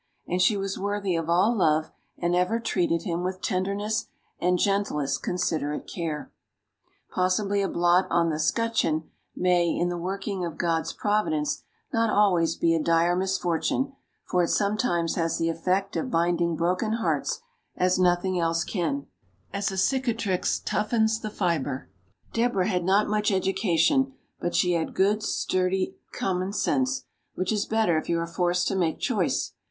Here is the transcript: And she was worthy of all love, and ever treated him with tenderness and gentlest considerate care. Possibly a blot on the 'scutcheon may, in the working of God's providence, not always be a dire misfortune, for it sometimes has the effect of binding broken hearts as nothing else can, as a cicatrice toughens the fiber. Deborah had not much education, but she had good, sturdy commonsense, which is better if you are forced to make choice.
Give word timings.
And 0.27 0.41
she 0.41 0.57
was 0.57 0.79
worthy 0.79 1.15
of 1.15 1.29
all 1.29 1.55
love, 1.55 1.91
and 2.17 2.35
ever 2.35 2.59
treated 2.59 3.03
him 3.03 3.21
with 3.23 3.39
tenderness 3.39 4.07
and 4.39 4.57
gentlest 4.57 5.21
considerate 5.21 5.85
care. 5.87 6.31
Possibly 7.11 7.61
a 7.61 7.69
blot 7.69 8.07
on 8.09 8.31
the 8.31 8.39
'scutcheon 8.39 9.11
may, 9.35 9.67
in 9.69 9.89
the 9.89 9.99
working 9.99 10.43
of 10.43 10.57
God's 10.57 10.91
providence, 10.91 11.61
not 11.93 12.09
always 12.09 12.55
be 12.55 12.73
a 12.73 12.81
dire 12.81 13.15
misfortune, 13.15 13.93
for 14.25 14.41
it 14.41 14.47
sometimes 14.47 15.13
has 15.17 15.37
the 15.37 15.49
effect 15.49 15.95
of 15.95 16.09
binding 16.09 16.55
broken 16.55 16.93
hearts 16.93 17.41
as 17.77 17.99
nothing 17.99 18.39
else 18.39 18.63
can, 18.63 19.05
as 19.53 19.71
a 19.71 19.77
cicatrice 19.77 20.59
toughens 20.59 21.21
the 21.21 21.29
fiber. 21.29 21.91
Deborah 22.33 22.67
had 22.67 22.83
not 22.83 23.07
much 23.07 23.31
education, 23.31 24.13
but 24.39 24.55
she 24.55 24.73
had 24.73 24.95
good, 24.95 25.21
sturdy 25.21 25.95
commonsense, 26.11 27.03
which 27.35 27.51
is 27.51 27.67
better 27.67 27.99
if 27.99 28.09
you 28.09 28.17
are 28.17 28.25
forced 28.25 28.67
to 28.67 28.75
make 28.75 28.97
choice. 28.97 29.53